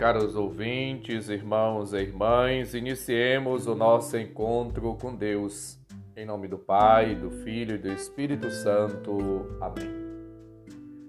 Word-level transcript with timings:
caros 0.00 0.34
ouvintes, 0.34 1.28
irmãos 1.28 1.92
e 1.92 1.98
irmãs, 1.98 2.72
iniciemos 2.72 3.66
o 3.66 3.74
nosso 3.74 4.16
encontro 4.16 4.94
com 4.94 5.14
Deus. 5.14 5.78
Em 6.16 6.24
nome 6.24 6.48
do 6.48 6.56
Pai, 6.56 7.14
do 7.14 7.30
Filho 7.30 7.74
e 7.74 7.78
do 7.78 7.92
Espírito 7.92 8.50
Santo. 8.50 9.58
Amém. 9.60 9.92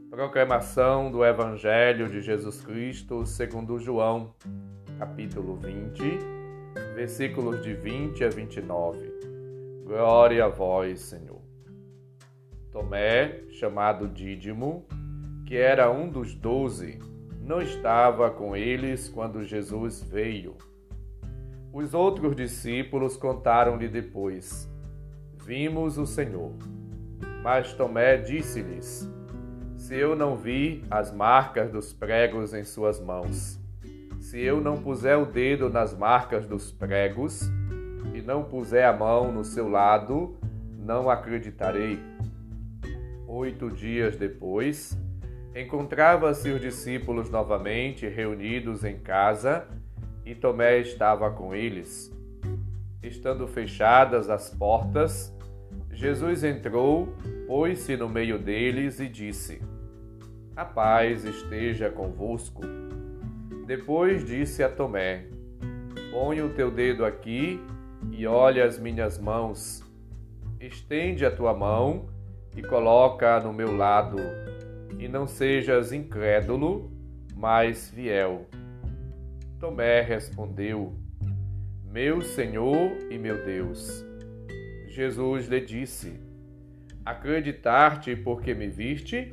Proclamação 0.10 1.10
do 1.10 1.24
Evangelho 1.24 2.10
de 2.10 2.20
Jesus 2.20 2.60
Cristo 2.66 3.26
segundo 3.26 3.80
João, 3.80 4.36
capítulo 5.00 5.56
20, 5.56 6.04
versículos 6.94 7.64
de 7.64 7.74
20 7.74 8.26
a 8.26 8.30
29. 8.30 9.10
Glória 9.86 10.44
a 10.44 10.50
vós, 10.50 11.00
Senhor. 11.00 11.42
Tomé, 12.74 13.40
chamado 13.52 14.10
Dídimo, 14.10 14.86
que 15.48 15.56
era 15.56 15.90
um 15.90 16.10
dos 16.10 16.36
doze, 16.36 17.00
não 17.52 17.62
estava 17.62 18.32
com 18.32 18.56
eles 18.56 19.10
quando 19.10 19.44
Jesus 19.44 20.02
veio. 20.02 20.56
Os 21.74 21.94
outros 21.94 22.34
discípulos 22.34 23.18
contaram-lhe 23.18 23.90
depois: 23.90 24.72
Vimos 25.46 25.98
o 25.98 26.06
Senhor. 26.06 26.54
Mas 27.44 27.74
Tomé 27.74 28.16
disse-lhes: 28.16 29.06
Se 29.76 29.94
eu 29.96 30.16
não 30.16 30.38
vi 30.38 30.86
as 30.90 31.14
marcas 31.14 31.70
dos 31.70 31.92
pregos 31.92 32.54
em 32.54 32.64
suas 32.64 33.02
mãos, 33.02 33.60
se 34.22 34.40
eu 34.40 34.62
não 34.62 34.82
puser 34.82 35.18
o 35.18 35.26
dedo 35.26 35.70
nas 35.70 35.94
marcas 35.94 36.46
dos 36.46 36.72
pregos 36.72 37.42
e 38.14 38.22
não 38.22 38.46
puser 38.46 38.86
a 38.86 38.94
mão 38.94 39.30
no 39.30 39.44
seu 39.44 39.68
lado, 39.68 40.38
não 40.80 41.10
acreditarei. 41.10 42.00
Oito 43.28 43.70
dias 43.70 44.16
depois, 44.16 44.98
Encontrava-se 45.54 46.50
os 46.50 46.62
discípulos 46.62 47.30
novamente 47.30 48.08
reunidos 48.08 48.86
em 48.86 48.98
casa 48.98 49.68
e 50.26 50.34
Tomé 50.34 50.80
estava 50.80 51.30
com 51.30 51.54
eles. 51.54 52.10
Estando 53.04 53.46
fechadas 53.48 54.30
as 54.30 54.50
portas, 54.50 55.36
Jesus 55.92 56.46
entrou, 56.46 57.14
pôs-se 57.48 57.98
no 57.98 58.08
meio 58.08 58.40
deles 58.40 59.02
e 59.02 59.10
disse: 59.10 59.62
A 60.56 60.64
paz 60.64 61.26
esteja 61.26 61.90
convosco. 61.90 62.62
Depois 63.66 64.24
disse 64.24 64.64
a 64.64 64.70
Tomé: 64.70 65.26
Põe 66.12 66.42
o 66.42 66.54
teu 66.54 66.72
dedo 66.72 67.04
aqui 67.04 67.60
e 68.10 68.26
olha 68.26 68.66
as 68.66 68.80
minhas 68.80 69.20
mãos. 69.20 69.84
Estende 70.62 71.26
a 71.26 71.32
tua 71.32 71.54
mão 71.54 72.08
e 72.56 72.62
coloca 72.62 73.40
no 73.42 73.52
meu 73.52 73.76
lado 73.76 74.18
e 75.02 75.08
não 75.08 75.26
sejas 75.26 75.92
incrédulo, 75.92 76.92
mas 77.36 77.90
fiel. 77.90 78.46
Tomé 79.60 80.00
respondeu: 80.02 80.96
Meu 81.84 82.22
Senhor 82.22 82.92
e 83.10 83.18
meu 83.18 83.44
Deus. 83.44 84.06
Jesus 84.88 85.48
lhe 85.48 85.60
disse: 85.60 86.20
Acreditar-te 87.04 88.16
porque 88.16 88.54
me 88.54 88.68
viste? 88.68 89.32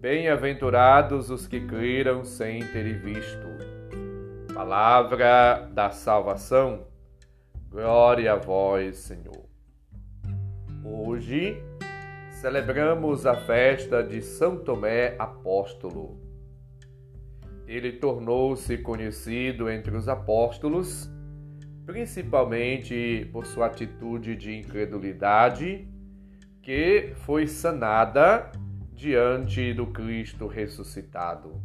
Bem-aventurados 0.00 1.30
os 1.30 1.46
que 1.46 1.60
creram 1.60 2.24
sem 2.24 2.66
terem 2.72 2.98
visto. 2.98 3.46
Palavra 4.52 5.70
da 5.72 5.90
salvação. 5.90 6.88
Glória 7.70 8.32
a 8.32 8.36
vós, 8.36 8.96
Senhor. 8.98 9.46
Hoje 10.84 11.62
celebramos 12.42 13.24
a 13.24 13.36
festa 13.36 14.02
de 14.02 14.20
São 14.20 14.56
Tomé 14.56 15.14
Apóstolo. 15.16 16.20
Ele 17.68 17.92
tornou-se 17.92 18.78
conhecido 18.78 19.70
entre 19.70 19.96
os 19.96 20.08
apóstolos, 20.08 21.08
principalmente 21.86 23.30
por 23.32 23.46
sua 23.46 23.66
atitude 23.66 24.34
de 24.34 24.56
incredulidade, 24.58 25.86
que 26.60 27.12
foi 27.14 27.46
sanada 27.46 28.50
diante 28.92 29.72
do 29.72 29.86
Cristo 29.86 30.48
ressuscitado. 30.48 31.62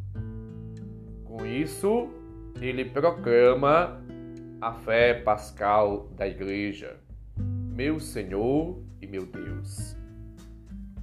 Com 1.24 1.44
isso, 1.44 2.08
ele 2.62 2.86
proclama 2.86 4.00
a 4.62 4.74
fé 4.74 5.16
pascal 5.16 6.08
da 6.16 6.28
Igreja, 6.28 6.98
meu 7.36 8.00
Senhor 8.00 8.80
e 9.02 9.08
meu 9.08 9.26
Deus. 9.26 9.98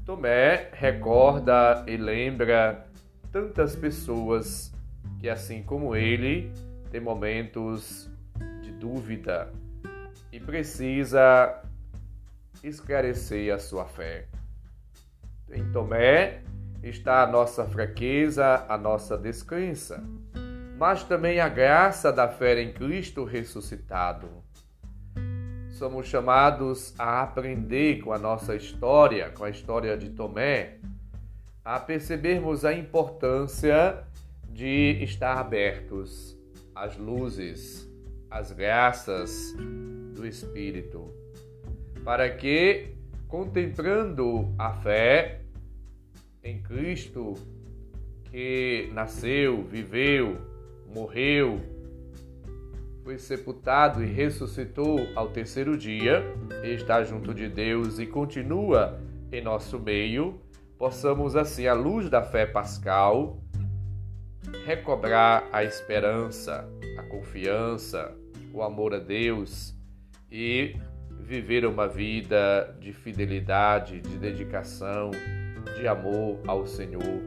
Tomé 0.04 0.68
recorda 0.74 1.82
e 1.86 1.96
lembra 1.96 2.86
tantas 3.32 3.74
pessoas 3.74 4.70
que, 5.18 5.30
assim 5.30 5.62
como 5.62 5.96
ele, 5.96 6.52
tem 6.90 7.00
momentos 7.00 8.10
de 8.60 8.70
dúvida 8.70 9.50
e 10.30 10.38
precisa 10.38 11.62
esclarecer 12.62 13.54
a 13.54 13.58
sua 13.58 13.86
fé. 13.86 14.26
Em 15.50 15.72
Tomé 15.72 16.42
está 16.82 17.22
a 17.22 17.26
nossa 17.26 17.64
fraqueza, 17.64 18.66
a 18.68 18.76
nossa 18.76 19.16
descrença, 19.16 20.04
mas 20.76 21.02
também 21.02 21.40
a 21.40 21.48
graça 21.48 22.12
da 22.12 22.28
fé 22.28 22.60
em 22.60 22.74
Cristo 22.74 23.24
ressuscitado 23.24 24.28
somos 25.74 26.06
chamados 26.06 26.94
a 26.96 27.22
aprender 27.22 28.00
com 28.00 28.12
a 28.12 28.18
nossa 28.18 28.54
história, 28.54 29.30
com 29.30 29.42
a 29.42 29.50
história 29.50 29.96
de 29.96 30.10
Tomé, 30.10 30.78
a 31.64 31.80
percebermos 31.80 32.64
a 32.64 32.72
importância 32.72 34.04
de 34.48 35.02
estar 35.02 35.36
abertos 35.36 36.38
às 36.74 36.96
luzes, 36.96 37.90
às 38.30 38.52
graças 38.52 39.52
do 40.14 40.24
Espírito, 40.24 41.12
para 42.04 42.30
que, 42.30 42.94
contemplando 43.26 44.54
a 44.56 44.72
fé 44.74 45.40
em 46.44 46.62
Cristo, 46.62 47.34
que 48.30 48.90
nasceu, 48.92 49.64
viveu, 49.64 50.38
morreu, 50.86 51.60
foi 53.04 53.18
sepultado 53.18 54.02
e 54.02 54.06
ressuscitou 54.06 54.98
ao 55.14 55.28
terceiro 55.28 55.76
dia, 55.76 56.24
está 56.62 57.04
junto 57.04 57.34
de 57.34 57.50
Deus 57.50 57.98
e 57.98 58.06
continua 58.06 58.98
em 59.30 59.42
nosso 59.42 59.78
meio, 59.78 60.40
possamos 60.78 61.36
assim, 61.36 61.66
à 61.66 61.74
luz 61.74 62.08
da 62.08 62.22
fé 62.22 62.46
pascal, 62.46 63.38
recobrar 64.64 65.46
a 65.52 65.62
esperança, 65.62 66.66
a 66.98 67.02
confiança, 67.02 68.16
o 68.54 68.62
amor 68.62 68.94
a 68.94 68.98
Deus 68.98 69.74
e 70.32 70.74
viver 71.20 71.66
uma 71.66 71.86
vida 71.86 72.74
de 72.80 72.94
fidelidade, 72.94 74.00
de 74.00 74.16
dedicação, 74.16 75.10
de 75.76 75.86
amor 75.86 76.40
ao 76.46 76.66
Senhor, 76.66 77.20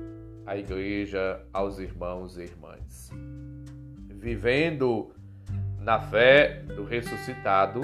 à 0.44 0.58
igreja, 0.58 1.40
aos 1.54 1.78
irmãos 1.78 2.36
e 2.36 2.44
irmãs. 2.44 3.12
Vivendo 4.10 5.14
na 5.88 6.02
fé 6.02 6.64
do 6.76 6.84
ressuscitado, 6.84 7.80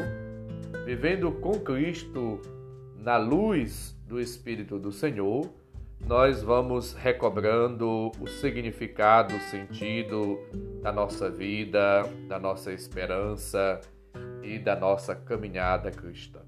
vivendo 0.86 1.31
com 1.31 1.58
Cristo 1.62 2.41
na 2.97 3.16
luz 3.16 3.97
do 4.06 4.19
Espírito 4.19 4.78
do 4.78 4.91
Senhor, 4.91 5.50
nós 6.06 6.44
vamos 6.44 6.92
recobrando 6.92 8.12
o 8.19 8.28
significado, 8.28 9.34
o 9.34 9.40
sentido 9.40 10.38
da 10.81 10.92
nossa 10.92 11.30
vida, 11.30 12.03
da 12.28 12.38
nossa 12.38 12.74
esperança 12.74 13.80
e 14.44 14.60
da 14.60 14.75
nossa 14.75 15.16
caminhada 15.16 15.89
cristã. 15.89 16.42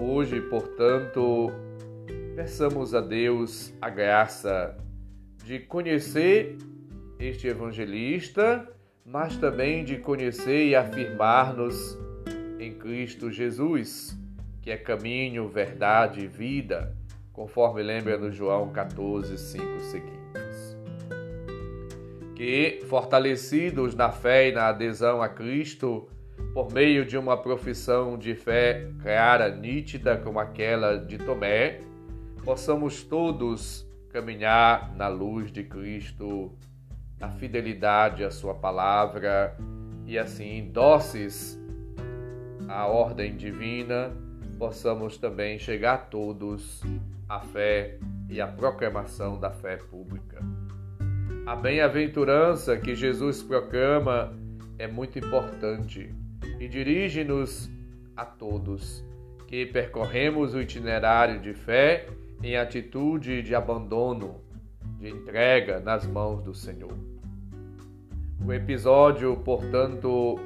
Hoje, 0.00 0.40
portanto, 0.40 1.52
peçamos 2.34 2.94
a 2.94 3.02
Deus 3.02 3.70
a 3.82 3.90
graça 3.90 4.78
de 5.44 5.58
conhecer 5.58 6.56
este 7.18 7.48
evangelista 7.48 8.66
mas 9.04 9.36
também 9.36 9.84
de 9.84 9.96
conhecer 9.96 10.66
e 10.66 10.76
afirmar-nos 10.76 11.98
em 12.58 12.72
Cristo 12.74 13.30
Jesus, 13.30 14.18
que 14.60 14.70
é 14.70 14.76
caminho, 14.76 15.48
verdade 15.48 16.20
e 16.20 16.26
vida, 16.26 16.94
conforme 17.32 17.82
lembra 17.82 18.18
no 18.18 18.30
João 18.30 18.70
14, 18.70 19.36
5 19.38 19.80
seguintes. 19.80 20.76
Que, 22.34 22.80
fortalecidos 22.88 23.94
na 23.94 24.10
fé 24.10 24.48
e 24.48 24.52
na 24.52 24.68
adesão 24.68 25.22
a 25.22 25.28
Cristo, 25.28 26.08
por 26.54 26.72
meio 26.72 27.04
de 27.04 27.16
uma 27.16 27.36
profissão 27.36 28.18
de 28.18 28.34
fé 28.34 28.90
clara, 29.02 29.54
nítida 29.54 30.16
como 30.16 30.38
aquela 30.38 30.96
de 30.98 31.18
Tomé, 31.18 31.80
possamos 32.44 33.02
todos 33.02 33.86
caminhar 34.10 34.94
na 34.96 35.08
luz 35.08 35.52
de 35.52 35.62
Cristo 35.62 36.52
a 37.20 37.28
fidelidade 37.28 38.24
à 38.24 38.30
Sua 38.30 38.54
palavra 38.54 39.56
e 40.06 40.18
assim, 40.18 40.70
dóceis 40.72 41.60
à 42.68 42.86
ordem 42.86 43.36
divina, 43.36 44.12
possamos 44.58 45.18
também 45.18 45.58
chegar 45.58 46.08
todos 46.08 46.82
à 47.28 47.40
fé 47.40 47.98
e 48.28 48.40
à 48.40 48.46
proclamação 48.46 49.38
da 49.38 49.50
fé 49.50 49.76
pública. 49.76 50.38
A 51.46 51.56
bem-aventurança 51.56 52.76
que 52.76 52.94
Jesus 52.94 53.42
proclama 53.42 54.32
é 54.78 54.86
muito 54.86 55.18
importante 55.18 56.14
e 56.58 56.68
dirige-nos 56.68 57.70
a 58.16 58.24
todos 58.24 59.04
que 59.46 59.66
percorremos 59.66 60.54
o 60.54 60.60
itinerário 60.60 61.40
de 61.40 61.52
fé 61.52 62.06
em 62.42 62.56
atitude 62.56 63.42
de 63.42 63.54
abandono, 63.54 64.40
de 65.00 65.08
entrega 65.08 65.80
nas 65.80 66.06
mãos 66.06 66.42
do 66.42 66.54
Senhor. 66.54 66.94
O 68.44 68.52
episódio, 68.52 69.34
portanto, 69.38 70.38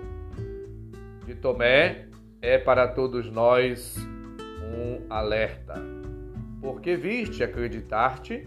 de 1.26 1.34
Tomé 1.34 2.06
é 2.40 2.56
para 2.56 2.86
todos 2.86 3.28
nós 3.28 3.96
um 4.62 5.12
alerta. 5.12 5.74
Porque 6.60 6.94
viste, 6.94 7.42
acreditar-te? 7.42 8.46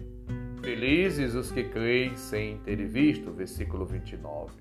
Felizes 0.62 1.34
os 1.34 1.52
que 1.52 1.64
creem 1.64 2.16
sem 2.16 2.56
ter 2.58 2.76
visto. 2.86 3.30
Versículo 3.30 3.84
29. 3.84 4.54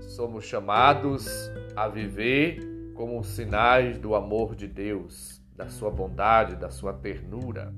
Somos 0.00 0.44
chamados 0.44 1.28
a 1.76 1.86
viver 1.86 2.92
como 2.94 3.22
sinais 3.22 3.96
do 3.96 4.16
amor 4.16 4.56
de 4.56 4.66
Deus, 4.66 5.40
da 5.56 5.68
sua 5.68 5.90
bondade, 5.90 6.56
da 6.56 6.68
sua 6.68 6.92
ternura, 6.92 7.72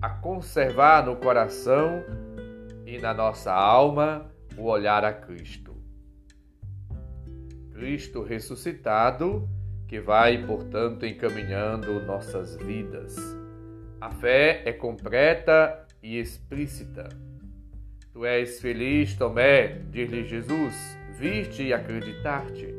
a 0.00 0.08
conservar 0.08 1.04
no 1.04 1.16
coração 1.16 2.02
e 2.86 2.98
na 2.98 3.12
nossa 3.12 3.52
alma 3.52 4.30
o 4.56 4.64
olhar 4.64 5.04
a 5.04 5.12
Cristo. 5.12 5.76
Cristo 7.72 8.22
ressuscitado, 8.22 9.48
que 9.86 10.00
vai, 10.00 10.44
portanto, 10.46 11.04
encaminhando 11.04 12.00
nossas 12.06 12.56
vidas. 12.56 13.16
A 14.00 14.10
fé 14.10 14.62
é 14.64 14.72
completa 14.72 15.86
e 16.02 16.18
explícita. 16.18 17.08
Tu 18.12 18.24
és 18.24 18.60
feliz, 18.60 19.14
Tomé, 19.16 19.82
diz-lhe 19.90 20.24
Jesus, 20.24 20.74
vir-te 21.18 21.64
e 21.64 21.72
acreditar-te. 21.74 22.74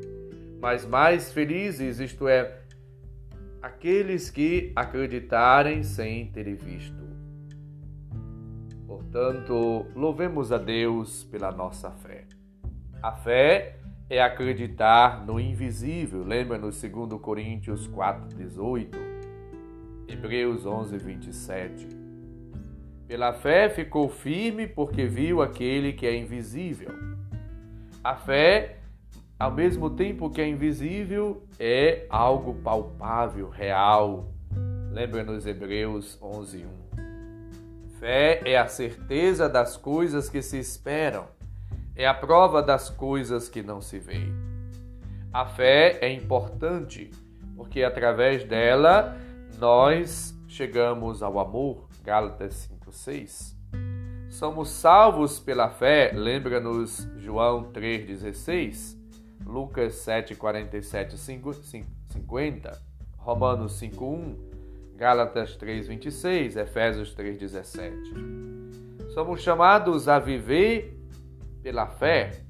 Mas 0.59 0.85
mais 0.85 1.31
felizes, 1.31 1.99
isto 1.99 2.27
é, 2.27 2.59
aqueles 3.61 4.29
que 4.29 4.71
acreditarem 4.75 5.83
sem 5.83 6.27
terem 6.27 6.55
visto. 6.55 7.00
Portanto, 8.91 9.85
louvemos 9.95 10.51
a 10.51 10.57
Deus 10.57 11.23
pela 11.23 11.49
nossa 11.49 11.89
fé. 11.91 12.25
A 13.01 13.13
fé 13.13 13.77
é 14.09 14.21
acreditar 14.21 15.25
no 15.25 15.39
invisível. 15.39 16.25
Lembra 16.25 16.57
no 16.57 16.71
2 16.71 17.17
Coríntios 17.21 17.87
4:18, 17.87 18.97
Hebreus 20.09 20.65
11:27. 20.65 21.87
Pela 23.07 23.31
fé 23.31 23.69
ficou 23.69 24.09
firme 24.09 24.67
porque 24.67 25.05
viu 25.05 25.41
aquele 25.41 25.93
que 25.93 26.05
é 26.05 26.13
invisível. 26.13 26.91
A 28.03 28.17
fé, 28.17 28.79
ao 29.39 29.53
mesmo 29.53 29.89
tempo 29.91 30.29
que 30.29 30.41
é 30.41 30.47
invisível, 30.49 31.43
é 31.57 32.05
algo 32.09 32.55
palpável, 32.55 33.47
real. 33.47 34.33
Lembra 34.91 35.23
nos 35.23 35.45
Hebreus 35.45 36.19
11:1. 36.21 36.90
Fé 38.01 38.41
é 38.45 38.57
a 38.57 38.67
certeza 38.67 39.47
das 39.47 39.77
coisas 39.77 40.27
que 40.27 40.41
se 40.41 40.57
esperam, 40.57 41.27
é 41.95 42.07
a 42.07 42.15
prova 42.15 42.63
das 42.63 42.89
coisas 42.89 43.47
que 43.47 43.61
não 43.61 43.79
se 43.79 43.99
veem. 43.99 44.33
A 45.31 45.45
fé 45.45 45.99
é 46.01 46.11
importante 46.11 47.11
porque 47.55 47.83
através 47.83 48.43
dela 48.43 49.15
nós 49.59 50.35
chegamos 50.47 51.21
ao 51.21 51.39
amor. 51.39 51.87
Gálatas 52.03 52.67
5:6. 52.89 53.55
Somos 54.31 54.71
salvos 54.71 55.39
pela 55.39 55.69
fé, 55.69 56.11
lembra-nos 56.11 57.07
João 57.17 57.65
3:16, 57.71 58.97
Lucas 59.45 59.93
7:47 59.93 61.17
50, 62.09 62.81
Romanos 63.19 63.73
5:1, 63.73 64.50
Gálatas 65.01 65.55
3:26, 65.55 66.55
Efésios 66.55 67.15
3:17. 67.15 67.91
Somos 69.15 69.41
chamados 69.41 70.07
a 70.07 70.19
viver 70.19 70.95
pela 71.63 71.87
fé, 71.87 72.43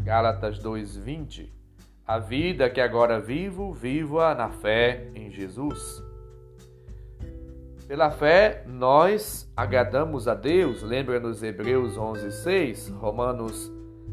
Gálatas 0.00 0.58
2:20. 0.58 1.52
A 2.06 2.18
vida 2.18 2.70
que 2.70 2.80
agora 2.80 3.20
vivo, 3.20 3.74
viva 3.74 4.34
na 4.34 4.48
fé 4.48 5.10
em 5.14 5.30
Jesus. 5.30 6.02
Pela 7.86 8.10
fé, 8.10 8.64
nós 8.66 9.46
agradamos 9.54 10.26
a 10.26 10.34
Deus, 10.34 10.82
lembra-nos 10.82 11.42
Hebreus 11.42 11.98
11:6, 11.98 12.88
Romanos 12.88 13.70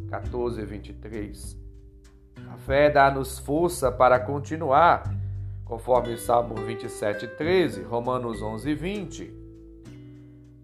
14:23. 0.09 1.57
A 2.49 2.57
fé 2.57 2.89
dá-nos 2.89 3.39
força 3.39 3.89
para 3.89 4.19
continuar 4.19 5.03
conforme 5.65 6.15
Salmo 6.15 6.53
27, 6.55 7.27
13, 7.27 7.81
Romanos 7.81 8.41
11, 8.41 8.73
20. 8.75 9.33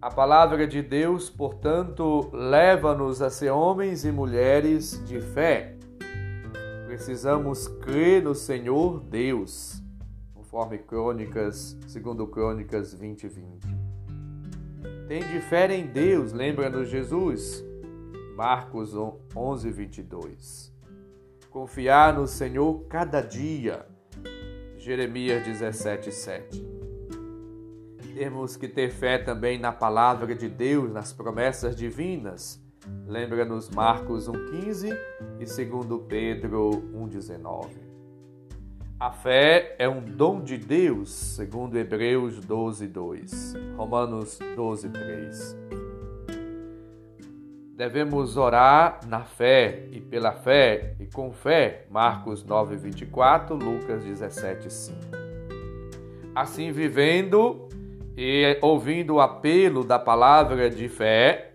A 0.00 0.10
palavra 0.10 0.66
de 0.66 0.80
Deus, 0.80 1.28
portanto, 1.28 2.30
leva-nos 2.32 3.20
a 3.20 3.28
ser 3.28 3.50
homens 3.50 4.04
e 4.04 4.12
mulheres 4.12 5.04
de 5.04 5.20
fé. 5.20 5.76
Precisamos 6.86 7.66
crer 7.66 8.22
no 8.22 8.34
Senhor 8.34 9.00
Deus, 9.00 9.82
conforme 10.34 10.78
Crônicas, 10.78 11.76
segundo 11.86 12.26
Crônicas 12.26 12.94
20, 12.94 13.28
20. 13.28 13.82
Tem 15.08 15.20
de 15.20 15.40
fé 15.40 15.72
em 15.74 15.86
Deus, 15.86 16.32
lembra-nos 16.32 16.88
Jesus, 16.88 17.64
Marcos 18.36 18.94
11, 19.34 19.70
22. 19.70 20.72
Confiar 21.50 22.14
no 22.14 22.26
Senhor 22.26 22.86
cada 22.88 23.20
dia, 23.20 23.86
Jeremias 24.82 25.44
17, 25.44 26.10
7. 26.10 26.66
Temos 28.16 28.56
que 28.56 28.66
ter 28.66 28.90
fé 28.90 29.16
também 29.16 29.56
na 29.56 29.70
palavra 29.70 30.34
de 30.34 30.48
Deus, 30.48 30.92
nas 30.92 31.12
promessas 31.12 31.76
divinas. 31.76 32.60
Lembra-nos 33.06 33.70
Marcos 33.70 34.28
1,15 34.28 34.92
e 35.38 35.44
2 35.44 36.02
Pedro 36.08 36.82
1,19. 36.96 37.68
A 38.98 39.12
fé 39.12 39.76
é 39.78 39.88
um 39.88 40.00
dom 40.00 40.42
de 40.42 40.58
Deus, 40.58 41.10
segundo 41.10 41.78
Hebreus 41.78 42.40
12, 42.40 42.88
2, 42.88 43.54
Romanos 43.76 44.36
12, 44.56 44.88
3. 44.88 45.81
Devemos 47.76 48.36
orar 48.36 49.00
na 49.06 49.24
fé 49.24 49.86
e 49.90 50.00
pela 50.00 50.32
fé 50.32 50.94
e 51.00 51.06
com 51.06 51.32
fé. 51.32 51.86
Marcos 51.90 52.44
9, 52.44 52.76
24, 52.76 53.56
Lucas 53.56 54.04
17, 54.04 54.70
5. 54.70 54.98
Assim 56.34 56.70
vivendo 56.70 57.68
e 58.16 58.58
ouvindo 58.60 59.14
o 59.14 59.20
apelo 59.20 59.84
da 59.84 59.98
palavra 59.98 60.68
de 60.68 60.86
fé, 60.88 61.54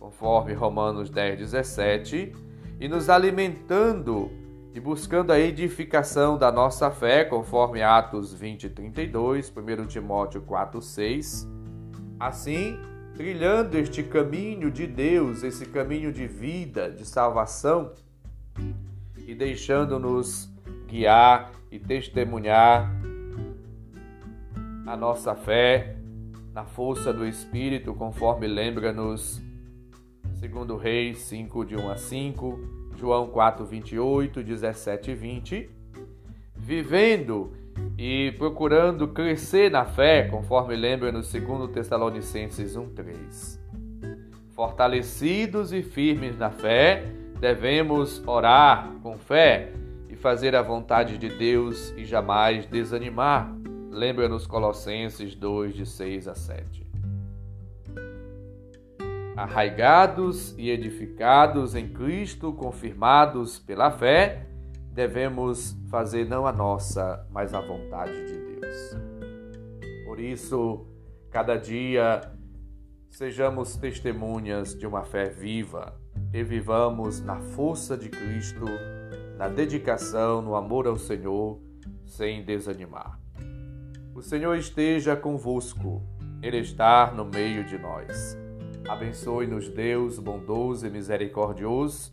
conforme 0.00 0.54
Romanos 0.54 1.10
10, 1.10 1.38
17, 1.38 2.32
e 2.80 2.88
nos 2.88 3.10
alimentando 3.10 4.30
e 4.74 4.80
buscando 4.80 5.30
a 5.30 5.38
edificação 5.38 6.38
da 6.38 6.50
nossa 6.50 6.90
fé, 6.90 7.22
conforme 7.22 7.82
Atos 7.82 8.32
20, 8.32 8.70
32, 8.70 9.52
1 9.54 9.86
Timóteo 9.86 10.40
4, 10.40 10.80
6. 10.80 11.46
Assim, 12.18 12.78
trilhando 13.16 13.78
este 13.78 14.02
caminho 14.02 14.70
de 14.70 14.86
Deus, 14.86 15.42
esse 15.42 15.66
caminho 15.66 16.12
de 16.12 16.26
vida, 16.26 16.90
de 16.90 17.04
salvação, 17.04 17.92
e 19.26 19.34
deixando-nos 19.34 20.52
guiar 20.86 21.52
e 21.70 21.78
testemunhar 21.78 22.90
a 24.86 24.96
nossa 24.96 25.34
fé 25.34 25.96
na 26.52 26.64
força 26.64 27.12
do 27.12 27.26
Espírito, 27.26 27.94
conforme 27.94 28.46
lembra-nos 28.46 29.40
segundo 30.34 30.76
Reis 30.76 31.18
5, 31.18 31.64
de 31.64 31.76
1 31.76 31.90
a 31.90 31.96
5, 31.96 32.60
João 32.96 33.28
4, 33.28 33.64
28, 33.64 34.42
17 34.42 35.10
e 35.10 35.14
20, 35.14 35.70
vivendo 36.54 37.52
e 37.96 38.32
procurando 38.38 39.08
crescer 39.08 39.70
na 39.70 39.84
fé, 39.84 40.28
conforme 40.28 40.76
lembra 40.76 41.12
no 41.12 41.22
2 41.22 41.70
Tessalonicenses 41.72 42.76
1:3. 42.76 43.60
Fortalecidos 44.50 45.72
e 45.72 45.82
firmes 45.82 46.38
na 46.38 46.50
fé, 46.50 47.04
devemos 47.40 48.22
orar 48.26 48.92
com 49.02 49.16
fé 49.16 49.72
e 50.08 50.16
fazer 50.16 50.54
a 50.54 50.62
vontade 50.62 51.18
de 51.18 51.28
Deus 51.28 51.92
e 51.96 52.04
jamais 52.04 52.66
desanimar. 52.66 53.52
Lembra 53.90 54.28
nos 54.28 54.46
Colossenses 54.46 55.34
2 55.34 55.74
de 55.74 55.86
6 55.86 56.28
a 56.28 56.34
7. 56.34 56.84
Arraigados 59.36 60.54
e 60.56 60.70
edificados 60.70 61.74
em 61.74 61.88
Cristo, 61.88 62.52
confirmados 62.52 63.58
pela 63.58 63.90
fé, 63.90 64.46
devemos 64.94 65.76
fazer 65.90 66.26
não 66.26 66.46
a 66.46 66.52
nossa, 66.52 67.26
mas 67.30 67.52
a 67.52 67.60
vontade 67.60 68.14
de 68.26 68.60
Deus. 68.60 68.96
Por 70.06 70.18
isso, 70.18 70.86
cada 71.30 71.56
dia 71.56 72.32
Sejamos 73.14 73.76
testemunhas 73.76 74.76
de 74.76 74.88
uma 74.88 75.04
fé 75.04 75.26
viva 75.26 75.94
e 76.32 76.42
vivamos 76.42 77.20
na 77.20 77.38
força 77.38 77.96
de 77.96 78.08
Cristo, 78.08 78.64
na 79.38 79.46
dedicação, 79.46 80.42
no 80.42 80.56
amor 80.56 80.88
ao 80.88 80.96
Senhor, 80.96 81.60
sem 82.04 82.44
desanimar. 82.44 83.20
O 84.16 84.20
Senhor 84.20 84.56
esteja 84.56 85.14
convosco, 85.14 86.02
Ele 86.42 86.58
está 86.58 87.12
no 87.12 87.24
meio 87.24 87.62
de 87.62 87.78
nós. 87.78 88.36
Abençoe-nos, 88.88 89.68
Deus 89.68 90.18
bondoso 90.18 90.84
e 90.84 90.90
misericordioso, 90.90 92.12